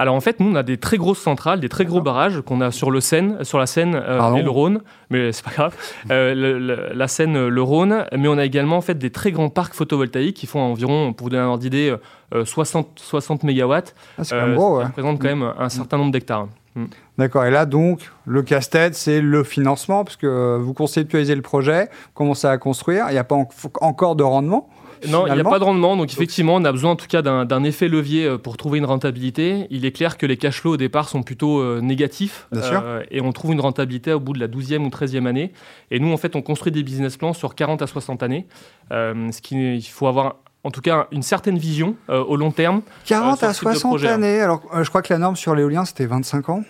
Alors 0.02 0.16
en 0.16 0.20
fait, 0.20 0.40
nous 0.40 0.52
on 0.52 0.56
a 0.56 0.64
des 0.64 0.78
très 0.78 0.98
grosses 0.98 1.20
centrales, 1.20 1.60
des 1.60 1.70
très 1.70 1.86
gros 1.86 2.02
barrages 2.02 2.42
qu'on 2.42 2.60
a 2.60 2.72
sur 2.72 2.90
le 2.90 3.02
Seine, 3.02 3.44
sur 3.44 3.60
la 3.60 3.68
Seine 3.68 3.94
euh, 3.94 4.34
et 4.34 4.42
le 4.42 4.50
Rhône, 4.50 4.82
mais 5.12 5.32
c'est 5.32 5.46
pas 5.46 5.52
grave. 5.52 5.76
Euh, 6.10 6.92
la 6.92 7.08
Seine, 7.08 7.48
le 7.48 7.62
Rhône, 7.62 8.06
mais 8.18 8.28
on 8.28 8.40
a 8.40 8.44
également 8.44 8.78
en 8.78 8.82
fait 8.82 8.98
des 8.98 9.12
très 9.12 9.32
grands 9.32 9.50
parcs 9.50 9.76
photovoltaïques 9.76 10.38
qui 10.38 10.48
font 10.48 10.60
environ, 10.60 11.14
pour 11.14 11.26
vous 11.26 11.30
donner 11.30 11.44
un 11.44 11.50
ordre 11.50 11.62
d'idée, 11.62 11.96
60, 12.44 12.94
60 12.96 13.44
mégawatts. 13.44 13.94
Ah, 14.18 14.24
c'est 14.24 14.34
euh, 14.34 14.56
gros, 14.56 14.82
Ça 14.82 14.88
représente 14.88 15.22
quand 15.22 15.28
même 15.28 15.54
un 15.56 15.70
certain 15.70 15.98
nombre 15.98 16.12
d'hectares. 16.12 16.48
Mm. 16.74 16.86
D'accord. 17.20 17.46
Et 17.46 17.52
là, 17.52 17.68
donc, 17.68 18.10
le 18.26 18.42
casse-tête, 18.42 18.96
c'est 18.96 19.22
le 19.22 19.44
financement, 19.44 20.04
parce 20.04 20.16
que 20.16 20.58
vous 20.58 20.74
conceptualisez 20.74 21.36
le 21.36 21.44
projet, 21.44 21.90
commencez 22.16 22.48
à 22.48 22.58
construire, 22.58 23.06
il 23.10 23.14
n'y 23.14 23.20
a 23.20 23.24
pas 23.24 23.38
encore 23.82 24.16
de 24.16 24.24
rendement. 24.24 24.68
Non, 25.08 25.28
il 25.28 25.34
n'y 25.34 25.40
a 25.40 25.44
pas 25.44 25.60
de 25.60 25.64
rendement. 25.64 25.98
Donc, 25.98 26.12
effectivement, 26.12 26.56
on 26.56 26.64
a 26.64 26.72
besoin 26.72 26.92
en 26.92 26.96
tout 26.96 27.08
cas 27.08 27.22
d'un 27.22 27.64
effet 27.64 27.88
levier 27.88 28.26
euh, 28.26 28.38
pour 28.38 28.58
trouver 28.58 28.80
une 28.80 28.86
rentabilité. 28.86 29.68
Il 29.70 29.86
est 29.86 29.92
clair 29.92 30.18
que 30.18 30.26
les 30.26 30.38
cash 30.38 30.62
flows 30.62 30.74
au 30.74 30.78
départ 30.78 31.10
sont 31.10 31.24
plutôt 31.24 31.60
euh, 31.60 31.82
négatifs. 31.82 32.48
Euh, 32.54 33.04
et 33.12 33.22
on 33.22 33.32
trouve 33.32 33.54
une 33.54 33.62
rentabilité 33.62 34.14
au 34.14 34.20
bout 34.20 34.34
de 34.34 34.40
la 34.40 34.48
12e 34.48 34.86
ou 34.86 34.90
13e 34.90 35.28
année. 35.28 35.52
Et 35.90 36.00
nous, 36.00 36.12
en 36.12 36.18
fait, 36.18 36.36
on 36.36 36.42
construit 36.42 36.72
des 36.72 36.84
business 36.84 37.18
plans 37.18 37.34
sur 37.34 37.56
40 37.56 37.82
à 37.82 37.88
60 37.88 38.24
années. 38.24 38.48
ce 38.90 39.42
qui, 39.42 39.76
il 39.76 39.82
faut 39.82 40.08
avoir 40.08 40.38
en 40.64 40.70
tout 40.70 40.82
cas 40.82 41.08
une 41.12 41.24
certaine 41.24 41.58
vision 41.58 41.96
au 42.08 42.36
long 42.36 42.52
terme. 42.52 42.82
40 43.06 43.44
à 43.44 43.54
60 43.54 44.04
années. 44.04 44.42
Alors, 44.42 44.62
je 44.82 44.90
crois 44.90 45.02
que 45.02 45.12
la 45.12 45.20
norme 45.20 45.36
sur 45.36 45.56
l'éolien, 45.56 45.86
c'était 45.86 46.06
25 46.06 46.50
ans. 46.50 46.64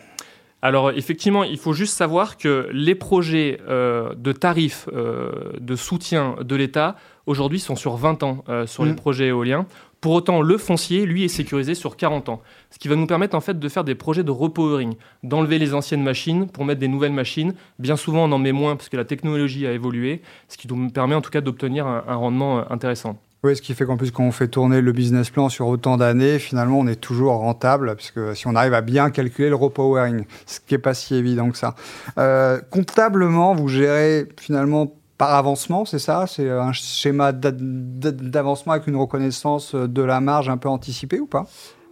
Alors 0.61 0.91
effectivement, 0.91 1.43
il 1.43 1.57
faut 1.57 1.73
juste 1.73 1.95
savoir 1.95 2.37
que 2.37 2.69
les 2.71 2.93
projets 2.95 3.59
de 3.67 4.31
tarifs 4.31 4.87
de 4.91 5.75
soutien 5.75 6.35
de 6.41 6.55
l'État 6.55 6.95
aujourd'hui 7.25 7.59
sont 7.59 7.75
sur 7.75 7.95
20 7.95 8.23
ans 8.23 8.43
euh, 8.49 8.65
sur 8.67 8.85
les 8.85 8.91
mm. 8.91 8.95
projets 8.95 9.27
éoliens. 9.27 9.65
Pour 9.99 10.13
autant, 10.13 10.41
le 10.41 10.57
foncier, 10.57 11.05
lui, 11.05 11.25
est 11.25 11.27
sécurisé 11.27 11.75
sur 11.75 11.95
40 11.95 12.29
ans. 12.29 12.41
Ce 12.71 12.79
qui 12.79 12.87
va 12.87 12.95
nous 12.95 13.05
permettre 13.05 13.35
en 13.35 13.41
fait 13.41 13.59
de 13.59 13.69
faire 13.69 13.83
des 13.83 13.93
projets 13.93 14.23
de 14.23 14.31
repowering, 14.31 14.95
d'enlever 15.23 15.59
les 15.59 15.75
anciennes 15.75 16.01
machines 16.01 16.49
pour 16.49 16.65
mettre 16.65 16.79
des 16.79 16.87
nouvelles 16.87 17.11
machines. 17.11 17.53
Bien 17.77 17.95
souvent, 17.95 18.27
on 18.27 18.31
en 18.31 18.39
met 18.39 18.51
moins 18.51 18.75
parce 18.75 18.89
que 18.89 18.97
la 18.97 19.05
technologie 19.05 19.67
a 19.67 19.73
évolué, 19.73 20.21
ce 20.47 20.57
qui 20.57 20.67
nous 20.67 20.89
permet 20.89 21.13
en 21.13 21.21
tout 21.21 21.29
cas 21.29 21.41
d'obtenir 21.41 21.85
un, 21.85 22.15
rendement 22.15 22.59
euh, 22.59 22.63
intéressant. 22.71 23.19
Oui, 23.43 23.55
ce 23.55 23.61
qui 23.63 23.73
fait 23.73 23.85
qu'en 23.85 23.97
plus, 23.97 24.11
quand 24.11 24.23
on 24.23 24.31
fait 24.31 24.47
tourner 24.47 24.81
le 24.81 24.91
business 24.91 25.31
plan 25.31 25.49
sur 25.49 25.67
autant 25.67 25.97
d'années, 25.97 26.37
finalement, 26.37 26.77
on 26.77 26.85
est 26.85 27.01
toujours 27.01 27.37
rentable, 27.37 27.95
parce 27.95 28.11
que 28.11 28.35
si 28.35 28.45
on 28.45 28.55
arrive 28.55 28.75
à 28.75 28.81
bien 28.81 29.09
calculer 29.09 29.49
le 29.49 29.55
repowering, 29.55 30.25
ce 30.45 30.59
qui 30.59 30.75
n'est 30.75 30.79
pas 30.79 30.93
si 30.93 31.15
évident 31.15 31.49
que 31.49 31.57
ça. 31.57 31.73
Euh, 32.19 32.61
comptablement, 32.69 33.55
vous 33.55 33.67
gérez 33.67 34.29
finalement 34.39 34.93
par 35.17 35.33
avancement, 35.33 35.85
c'est 35.85 35.97
ça? 35.97 36.25
C'est 36.27 36.51
un 36.51 36.71
schéma 36.71 37.31
d'avancement 37.31 38.73
avec 38.73 38.85
une 38.85 38.95
reconnaissance 38.95 39.73
de 39.73 40.01
la 40.03 40.21
marge 40.21 40.47
un 40.47 40.57
peu 40.57 40.69
anticipée 40.69 41.19
ou 41.19 41.27
pas? 41.27 41.47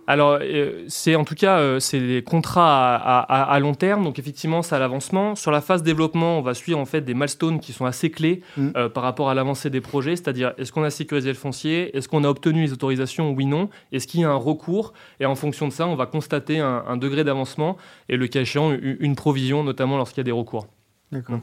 Alors, 0.10 0.40
euh, 0.42 0.86
c'est 0.88 1.14
en 1.14 1.24
tout 1.24 1.36
cas 1.36 1.60
euh, 1.60 1.80
c'est 1.80 2.00
des 2.00 2.24
contrats 2.24 2.96
à, 2.96 3.60
long 3.60 3.76
terme, 3.76 4.04
donc 4.04 4.18
effectivement, 4.18 4.64
c'est 4.64 4.74
à 4.74 4.80
l'avancement. 4.80 5.36
Sur 5.36 5.52
la 5.52 5.62
phase 5.62 5.84
développement, 5.84 6.40
on 6.40 6.42
va 6.42 6.56
suivre 6.56 6.80
en 6.80 6.86
fait 6.86 7.02
des 7.02 7.14
milestones 7.14 7.60
qui 7.60 7.74
sont 7.74 7.86
assez 7.86 8.10
clés 8.10 8.42
mmh. 8.58 8.70
euh, 8.76 8.90
par 8.90 9.04
rapport 9.04 9.30
à 9.30 9.36
l'avancée 9.36 9.70
des 9.70 9.82
projets, 9.82 10.16
c'est-à-dire 10.16 10.54
est-ce 10.58 10.72
qu'on 10.72 10.82
a 10.82 10.90
sécurisé 10.90 11.30
le 11.30 11.36
foncier, 11.36 11.96
est-ce 11.96 12.10
qu'on 12.10 12.24
a 12.24 12.28
obtenu 12.28 12.64
les 12.64 12.74
autorisations, 12.74 13.30
oui 13.34 13.46
non, 13.46 13.70
est-ce 13.92 14.08
qu'il 14.08 14.22
y 14.22 14.24
a 14.24 14.32
un 14.32 14.36
recours, 14.36 14.94
et 15.20 15.28
en 15.28 15.36
fonction 15.36 15.68
de 15.68 15.74
ça, 15.74 15.86
on 15.86 15.96
va 15.96 16.08
constater 16.08 16.58
un, 16.58 16.98
degré 16.98 17.24
d'avancement 17.24 17.78
et 18.10 18.18
le 18.18 18.26
cas 18.26 18.42
échéant 18.42 18.72
une 18.72 19.16
provision, 19.16 19.64
notamment 19.64 19.96
lorsqu'il 19.96 20.22
y 20.22 20.22
a 20.22 20.24
des 20.24 20.32
recours. 20.32 20.66
D'accord. 21.12 21.38
Mmh. 21.38 21.42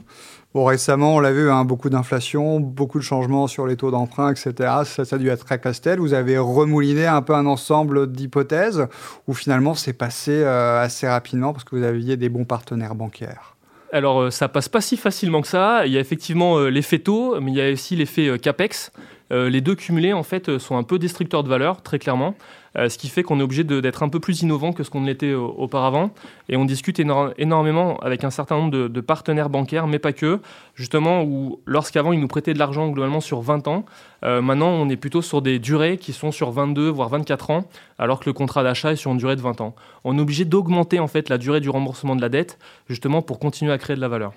Bon, 0.53 0.65
récemment, 0.65 1.15
on 1.15 1.19
l'a 1.19 1.33
vu, 1.33 1.51
hein, 1.51 1.65
beaucoup 1.65 1.89
d'inflation, 1.89 2.59
beaucoup 2.59 2.99
de 2.99 3.03
changements 3.03 3.47
sur 3.47 3.67
les 3.67 3.75
taux 3.75 3.91
d'emprunt, 3.91 4.31
etc. 4.31 4.53
Ça, 4.85 5.03
ça 5.03 5.15
a 5.15 5.19
dû 5.19 5.27
être 5.29 5.45
très 5.45 5.59
casse-tête. 5.59 5.99
Vous 5.99 6.13
avez 6.13 6.37
remouliné 6.37 7.05
un 7.05 7.21
peu 7.21 7.33
un 7.33 7.45
ensemble 7.45 8.11
d'hypothèses 8.11 8.87
où 9.27 9.33
finalement 9.33 9.73
c'est 9.73 9.93
passé 9.93 10.31
euh, 10.31 10.81
assez 10.81 11.07
rapidement 11.07 11.51
parce 11.51 11.65
que 11.65 11.75
vous 11.75 11.83
aviez 11.83 12.15
des 12.15 12.29
bons 12.29 12.45
partenaires 12.45 12.95
bancaires? 12.95 13.55
Alors, 13.91 14.21
euh, 14.21 14.31
ça 14.31 14.47
passe 14.47 14.69
pas 14.69 14.81
si 14.81 14.95
facilement 14.95 15.41
que 15.41 15.47
ça. 15.47 15.85
Il 15.85 15.91
y 15.91 15.97
a 15.97 15.99
effectivement 15.99 16.57
euh, 16.57 16.69
l'effet 16.69 16.99
taux, 16.99 17.39
mais 17.41 17.51
il 17.51 17.57
y 17.57 17.61
a 17.61 17.71
aussi 17.71 17.95
l'effet 17.95 18.39
CAPEX. 18.39 18.91
Les 19.31 19.61
deux 19.61 19.75
cumulés 19.75 20.13
en 20.13 20.23
fait 20.23 20.57
sont 20.57 20.77
un 20.77 20.83
peu 20.83 20.99
destructeurs 20.99 21.43
de 21.43 21.49
valeur, 21.49 21.81
très 21.81 21.99
clairement. 21.99 22.35
Euh, 22.77 22.89
ce 22.89 22.97
qui 22.97 23.07
fait 23.07 23.23
qu'on 23.23 23.39
est 23.39 23.43
obligé 23.43 23.63
d'être 23.63 24.03
un 24.03 24.09
peu 24.09 24.19
plus 24.19 24.41
innovant 24.41 24.71
que 24.71 24.83
ce 24.83 24.89
qu'on 24.89 25.03
l'était 25.03 25.33
auparavant. 25.33 26.11
Et 26.49 26.57
on 26.57 26.65
discute 26.65 26.99
énormément 26.99 27.97
avec 27.99 28.23
un 28.23 28.29
certain 28.29 28.57
nombre 28.57 28.87
de, 28.87 29.01
partenaires 29.01 29.49
bancaires, 29.49 29.87
mais 29.87 29.99
pas 29.99 30.13
que, 30.13 30.39
justement, 30.75 31.23
où 31.23 31.59
lorsqu'avant 31.65 32.11
ils 32.13 32.19
nous 32.19 32.27
prêtaient 32.27 32.53
de 32.53 32.59
l'argent 32.59 32.89
globalement 32.89 33.21
sur 33.21 33.41
20 33.41 33.67
ans, 33.67 33.85
euh, 34.23 34.41
maintenant 34.41 34.69
on 34.69 34.89
est 34.89 34.97
plutôt 34.97 35.21
sur 35.21 35.41
des 35.41 35.59
durées 35.59 35.97
qui 35.97 36.13
sont 36.13 36.31
sur 36.31 36.51
22 36.51 36.89
voire 36.89 37.09
24 37.09 37.51
ans, 37.51 37.65
alors 37.99 38.19
que 38.19 38.25
le 38.25 38.33
contrat 38.33 38.63
d'achat 38.63 38.91
est 38.91 38.95
sur 38.95 39.11
une 39.11 39.17
durée 39.17 39.35
de 39.35 39.41
20 39.41 39.61
ans. 39.61 39.75
On 40.03 40.17
est 40.17 40.21
obligé 40.21 40.45
d'augmenter 40.45 40.99
en 40.99 41.07
fait 41.07 41.29
la 41.29 41.37
durée 41.37 41.61
du 41.61 41.69
remboursement 41.69 42.15
de 42.15 42.21
la 42.21 42.29
dette, 42.29 42.59
justement 42.89 43.21
pour 43.21 43.39
continuer 43.39 43.71
à 43.71 43.77
créer 43.77 43.95
de 43.95 44.01
la 44.01 44.07
valeur. 44.07 44.33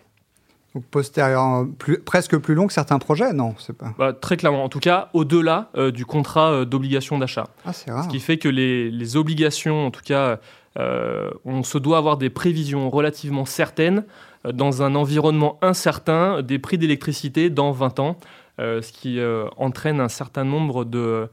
Donc 0.75 0.85
postérieur, 0.85 1.67
presque 2.05 2.37
plus 2.37 2.55
long 2.55 2.69
que 2.69 2.73
certains 2.73 3.01
projets, 3.01 3.33
non 3.33 3.55
c'est 3.59 3.77
pas... 3.77 3.93
Bah, 3.99 4.13
très 4.13 4.37
clairement, 4.37 4.63
en 4.63 4.69
tout 4.69 4.79
cas, 4.79 5.09
au-delà 5.15 5.71
euh, 5.77 5.91
du 5.91 6.07
contrat 6.07 6.53
euh, 6.53 6.65
d'obligation 6.65 7.19
d'achat. 7.19 7.49
Ah. 7.65 7.73
Ce 7.73 8.09
qui 8.09 8.21
fait 8.21 8.39
que 8.39 8.49
les, 8.49 9.17
obligations, 9.17 9.87
en 9.87 9.91
tout 9.91 10.03
cas, 10.05 10.39
euh, 10.79 11.31
on 11.45 11.65
se 11.65 11.77
doit 11.77 11.99
avoir 11.99 12.19
des 12.19 12.31
prévisions 12.31 12.89
relativement 12.89 13.47
certaines 13.47 14.05
dans 14.45 14.83
un 14.83 14.95
environnement 14.95 15.59
incertain 15.61 16.41
des 16.41 16.61
prix 16.61 16.79
d'électricité 16.79 17.51
dans 17.51 17.73
20 17.73 18.01
ans. 18.01 18.17
Ce 18.59 18.93
qui 18.93 19.19
entraîne 19.57 20.01
un 20.01 20.09
certain 20.09 20.45
nombre 20.45 20.85
d'artifices 20.85 21.31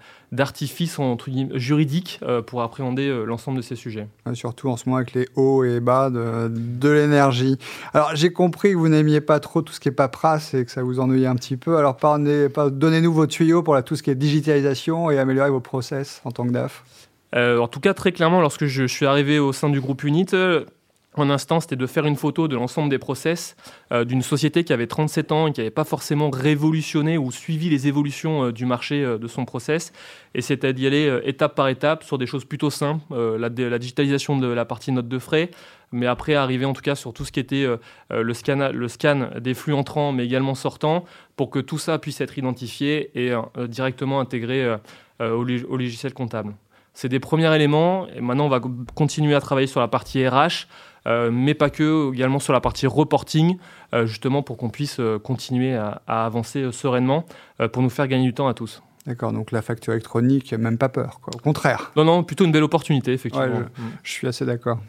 juridiques 1.53 2.19
euh, 2.24 2.41
pour 2.41 2.62
appréhender 2.62 3.24
l'ensemble 3.25 3.57
de 3.57 3.62
ces 3.62 3.75
sujets. 3.75 4.07
surtout 4.34 4.69
en 4.69 4.77
ce 4.77 4.88
moment 4.88 4.98
avec 4.98 5.13
les 5.13 5.27
hauts 5.36 5.63
et 5.63 5.79
bas 5.79 6.10
de, 6.10 6.50
de 6.50 6.89
l'énergie. 6.89 7.57
Alors 7.93 8.12
j'ai 8.15 8.31
compris 8.31 8.72
que 8.72 8.77
vous 8.77 8.89
n'aimiez 8.89 9.22
pas 9.22 9.39
trop 9.39 9.62
tout 9.62 9.74
ce 9.74 9.79
qui 9.79 9.89
est 9.89 9.91
paperasse 9.91 10.53
et 10.53 10.65
que 10.65 10.72
ça 10.72 10.84
vous 10.84 11.00
ennuyait 11.00 11.27
un 11.27 11.36
petit 11.36 11.57
peu. 11.57 11.77
Alors 11.77 11.98
donnez-nous 12.72 13.13
vos 13.13 13.27
tuyaux 13.27 13.63
pour 13.63 13.81
tout 13.84 13.96
ce 13.96 14.03
qui 14.03 14.10
est 14.10 14.15
digitalisation 14.15 15.12
et 15.12 15.19
améliorer 15.19 15.50
vos 15.50 15.62
process 15.62 16.22
en 16.25 16.31
tant 16.31 16.46
que 16.46 16.51
DAF. 16.51 16.84
en 17.34 17.67
tout 17.67 17.79
cas, 17.79 17.93
très 17.93 18.12
clairement, 18.12 18.41
lorsque 18.41 18.65
je 18.65 18.86
suis 18.86 19.05
arrivé 19.05 19.39
au 19.39 19.53
sein 19.53 19.69
du 19.69 19.79
groupe 19.79 20.03
Unit, 20.03 20.27
un 21.21 21.29
instant, 21.29 21.59
c'était 21.59 21.75
de 21.75 21.88
faire 21.88 22.05
une 22.05 22.15
photo 22.15 22.47
de 22.47 22.55
l'ensemble 22.55 22.89
des 22.89 22.97
process 22.97 23.55
euh, 23.91 24.05
d'une 24.05 24.21
société 24.21 24.63
qui 24.63 24.74
avait 24.74 24.88
37 24.88 25.31
ans 25.31 25.47
et 25.47 25.53
qui 25.53 25.59
n'avait 25.59 25.71
pas 25.71 25.83
forcément 25.83 26.29
révolutionné 26.29 27.17
ou 27.17 27.31
suivi 27.31 27.69
les 27.69 27.88
évolutions 27.88 28.45
euh, 28.45 28.51
du 28.51 28.65
marché 28.65 29.03
euh, 29.03 29.17
de 29.17 29.27
son 29.27 29.45
process. 29.45 29.93
Et 30.33 30.41
c'était 30.41 30.74
d'y 30.74 30.86
aller 30.88 31.19
étape 31.24 31.55
par 31.55 31.67
étape 31.67 32.03
sur 32.03 32.17
des 32.17 32.27
choses 32.27 32.45
plutôt 32.45 32.69
simples, 32.69 33.01
la, 33.15 33.50
digitalisation 33.50 34.38
de 34.38 34.47
la 34.47 34.65
partie 34.65 34.91
note 34.91 35.07
de 35.07 35.17
frais, 35.17 35.50
mais 35.91 36.05
après 36.05 36.36
arriver 36.36 36.65
en 36.65 36.74
tout 36.74 36.83
cas 36.83 36.93
sur 36.93 37.12
tout 37.12 37.25
ce 37.25 37.31
qui 37.31 37.39
était 37.39 37.65
le, 38.12 38.33
scan, 38.36 38.69
le 38.71 38.88
scan 38.88 39.29
des 39.39 39.55
flux 39.55 39.74
entrants 39.74 40.12
mais 40.12 40.25
également 40.25 40.53
sortants, 40.53 41.05
pour 41.38 41.50
que 41.50 41.57
tout 41.57 41.79
ça 41.79 41.97
puisse 41.97 42.21
être 42.21 42.38
identifié 42.38 43.09
et 43.15 43.33
directement 43.67 44.19
intégré 44.19 44.75
au, 45.19 45.24
au 45.24 45.77
logiciel 45.77 46.13
comptable. 46.13 46.53
C'est 46.97 47.09
des 47.09 47.19
premiers 47.19 47.53
éléments. 47.55 48.07
Et 48.15 48.21
maintenant, 48.21 48.47
on 48.47 48.50
va 48.50 48.59
continuer 48.95 49.36
à 49.36 49.39
travailler 49.39 49.67
sur 49.67 49.79
la 49.79 49.88
partie 49.88 50.27
RH. 50.27 50.65
Euh, 51.08 51.32
mais 51.32 51.54
pas 51.54 51.70
que, 51.70 52.14
également 52.14 52.40
sur 52.40 52.54
la 52.54 52.62
partie 52.62 52.88
reporting, 52.88 53.58
euh, 53.94 54.06
justement 54.06 54.44
pour 54.44 54.58
qu'on 54.58 54.70
puisse 54.70 55.00
euh, 55.00 55.20
continuer 55.20 55.76
à, 55.76 56.02
avancer 56.08 56.72
sereinement 56.72 57.26
pour 57.72 57.82
nous 57.82 57.90
faire 57.90 58.08
gagner 58.08 58.26
du 58.26 58.34
temps 58.34 58.48
à 58.48 58.54
tous. 58.54 58.82
D'accord, 59.06 59.32
donc 59.32 59.52
la 59.52 59.62
facture 59.62 59.94
électronique, 59.94 60.54
même 60.54 60.78
pas 60.78 60.90
peur, 60.90 61.22
quoi. 61.22 61.34
au 61.36 61.40
contraire. 61.40 61.92
Non, 61.96 62.04
non, 62.04 62.24
plutôt 62.24 62.44
une 62.44 62.52
belle 62.52 62.64
opportunité, 62.64 63.14
effectivement. 63.14 63.62
je, 64.04 64.12
suis 64.12 64.28
assez 64.28 64.46
d'accord. 64.46 64.80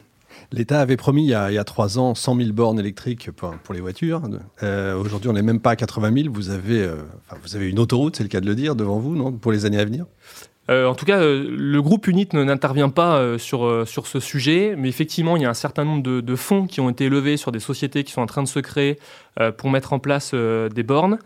L'État 0.50 0.80
avait 0.80 0.96
promis 0.96 1.24
il 1.24 1.30
y, 1.30 1.34
a, 1.34 1.64
trois 1.64 1.98
ans 1.98 2.14
100 2.14 2.36
000 2.36 2.52
bornes 2.52 2.80
électriques 2.80 3.30
pour, 3.30 3.72
les 3.72 3.80
voitures. 3.80 4.22
Aujourd'hui, 4.62 5.30
on 5.30 5.34
n'est 5.34 5.42
même 5.42 5.60
pas 5.60 5.70
à 5.70 5.76
80 5.76 6.12
000. 6.22 6.34
Vous 6.34 6.50
avez, 6.50 6.90
vous 7.42 7.56
avez 7.56 7.70
une 7.70 7.78
autoroute, 7.78 8.16
c'est 8.16 8.24
le 8.24 8.28
cas 8.28 8.40
de 8.40 8.46
le 8.46 8.56
dire, 8.56 8.74
devant 8.74 8.98
vous, 8.98 9.14
non, 9.14 9.32
pour 9.32 9.52
les 9.52 9.64
années 9.66 9.78
à 9.78 9.84
venir? 9.84 10.04
En 10.68 10.94
tout 10.94 11.06
cas, 11.06 11.18
euh, 11.18 11.46
le 11.48 11.80
groupe 11.80 12.06
UNIT 12.06 12.28
n'intervient 12.34 12.90
pas 12.90 13.16
euh, 13.16 13.38
sur, 13.38 13.86
sur 13.86 14.06
ce 14.06 14.20
sujet, 14.20 14.74
mais 14.76 14.88
effectivement, 14.88 15.36
il 15.36 15.42
y 15.42 15.46
a 15.46 15.50
un 15.50 15.54
certain 15.54 15.84
nombre 15.84 16.02
de, 16.02 16.36
fonds 16.36 16.66
qui 16.66 16.80
ont 16.80 16.90
été 16.90 17.08
levés 17.08 17.36
sur 17.36 17.52
des 17.52 17.60
sociétés 17.60 18.04
qui 18.04 18.12
sont 18.12 18.20
en 18.20 18.26
train 18.26 18.42
de 18.42 18.48
se 18.48 18.60
créer 18.60 18.98
pour 19.56 19.70
mettre 19.70 19.92
en 19.92 19.98
place 19.98 20.34
des 20.34 20.82
bornes. 20.82 21.18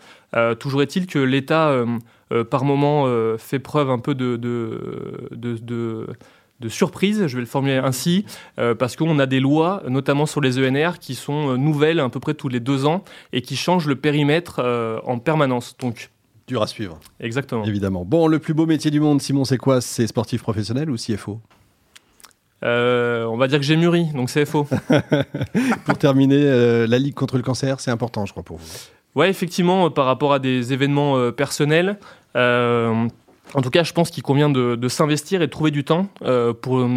toujours 0.58 0.82
est-il 0.82 1.06
que 1.06 1.18
l'État, 1.18 1.84
par 2.50 2.64
moment, 2.64 3.06
fait 3.36 3.58
preuve 3.58 3.90
un 3.90 3.98
peu 3.98 4.14
de, 4.14 4.36
de, 4.36 6.06
surprise, 6.68 7.26
je 7.26 7.34
vais 7.34 7.40
le 7.40 7.46
formuler 7.46 7.76
ainsi, 7.76 8.24
parce 8.78 8.96
qu'on 8.96 9.18
a 9.18 9.26
des 9.26 9.40
lois, 9.40 9.82
notamment 9.88 10.26
sur 10.26 10.40
les 10.40 10.58
ENR, 10.58 10.98
qui 10.98 11.14
sont 11.14 11.58
nouvelles 11.58 12.00
à 12.00 12.08
peu 12.08 12.20
près 12.20 12.34
tous 12.34 12.48
les 12.48 12.60
deux 12.60 12.86
ans 12.86 13.04
et 13.32 13.42
qui 13.42 13.56
changent 13.56 13.86
le 13.86 13.96
périmètre 13.96 14.60
en 15.04 15.18
permanence. 15.18 15.76
Donc, 15.78 16.10
Dur 16.46 16.62
à 16.62 16.66
suivre. 16.66 16.98
Exactement. 17.20 17.64
Évidemment. 17.64 18.04
Bon, 18.04 18.26
le 18.26 18.38
plus 18.38 18.54
beau 18.54 18.66
métier 18.66 18.90
du 18.90 19.00
monde, 19.00 19.22
Simon, 19.22 19.44
c'est 19.44 19.58
quoi? 19.58 19.80
C'est 19.80 20.06
sportif 20.06 20.42
professionnel 20.42 20.90
ou 20.90 20.96
CFO 20.96 21.40
euh, 22.64 23.24
on 23.24 23.36
va 23.36 23.48
dire 23.48 23.58
que 23.58 23.64
j'ai 23.64 23.76
mûri, 23.76 24.06
donc 24.14 24.30
CFO. 24.30 24.66
pour 25.84 25.98
terminer, 25.98 26.44
euh, 26.44 26.86
la 26.86 26.98
Ligue 26.98 27.14
contre 27.14 27.36
le 27.36 27.42
cancer, 27.42 27.80
c'est 27.80 27.90
important, 27.90 28.24
je 28.24 28.30
crois, 28.32 28.44
pour 28.44 28.58
vous. 28.58 28.66
Ouais, 29.14 29.28
effectivement, 29.28 29.90
par 29.90 30.06
rapport 30.06 30.32
à 30.32 30.38
des 30.38 30.72
événements 30.72 31.16
euh, 31.16 31.32
personnels, 31.32 31.98
en 33.54 33.60
tout 33.60 33.70
cas, 33.70 33.82
je 33.82 33.92
pense 33.92 34.10
qu'il 34.10 34.22
convient 34.22 34.48
de, 34.48 34.88
s'investir 34.88 35.42
et 35.42 35.46
de 35.46 35.50
trouver 35.50 35.70
du 35.70 35.84
temps 35.84 36.08
euh, 36.22 36.52
pour, 36.52 36.78
euh, 36.78 36.88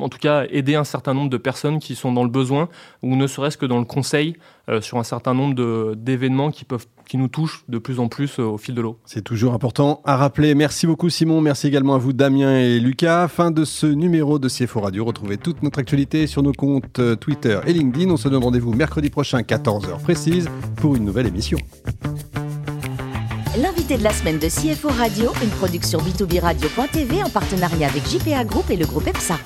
en 0.00 0.08
tout 0.08 0.18
cas, 0.18 0.44
aider 0.50 0.74
un 0.74 0.84
certain 0.84 1.14
nombre 1.14 1.30
de 1.30 1.36
personnes 1.36 1.78
qui 1.78 1.94
sont 1.94 2.12
dans 2.12 2.24
le 2.24 2.30
besoin, 2.30 2.68
ou 3.02 3.16
ne 3.16 3.26
serait-ce 3.26 3.56
que 3.56 3.66
dans 3.66 3.78
le 3.78 3.84
conseil 3.84 4.36
euh, 4.68 4.80
sur 4.80 4.98
un 4.98 5.04
certain 5.04 5.34
nombre 5.34 5.94
d'événements 5.94 6.50
qui 6.50 6.66
qui 7.06 7.18
nous 7.18 7.28
touchent 7.28 7.64
de 7.68 7.76
plus 7.76 8.00
en 8.00 8.08
plus 8.08 8.38
au 8.38 8.56
fil 8.56 8.74
de 8.74 8.80
l'eau. 8.80 8.98
C'est 9.04 9.22
toujours 9.22 9.52
important 9.52 10.00
à 10.06 10.16
rappeler. 10.16 10.54
Merci 10.54 10.86
beaucoup 10.86 11.10
Simon, 11.10 11.42
merci 11.42 11.66
également 11.66 11.94
à 11.94 11.98
vous 11.98 12.14
Damien 12.14 12.58
et 12.58 12.80
Lucas. 12.80 13.28
Fin 13.28 13.50
de 13.50 13.66
ce 13.66 13.86
numéro 13.86 14.38
de 14.38 14.48
CFO 14.48 14.80
Radio. 14.80 15.04
Retrouvez 15.04 15.36
toute 15.36 15.62
notre 15.62 15.80
actualité 15.80 16.26
sur 16.26 16.42
nos 16.42 16.52
comptes 16.52 17.02
Twitter 17.20 17.60
et 17.66 17.74
LinkedIn. 17.74 18.10
On 18.10 18.16
se 18.16 18.30
donne 18.30 18.42
rendez-vous 18.42 18.72
mercredi 18.72 19.10
prochain, 19.10 19.42
14h 19.42 20.00
précise, 20.02 20.48
pour 20.76 20.96
une 20.96 21.04
nouvelle 21.04 21.26
émission. 21.26 21.58
L'invité 23.84 23.98
de 23.98 24.04
la 24.04 24.14
semaine 24.14 24.38
de 24.38 24.48
CFO 24.48 24.88
Radio, 24.88 25.30
une 25.42 25.50
production 25.50 25.98
B2B 25.98 26.40
Radio.tv 26.40 27.22
en 27.22 27.28
partenariat 27.28 27.88
avec 27.88 28.08
JPA 28.08 28.42
Group 28.44 28.70
et 28.70 28.76
le 28.76 28.86
groupe 28.86 29.06
EPSA. 29.06 29.36